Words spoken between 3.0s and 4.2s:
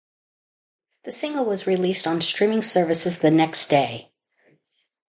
the next day.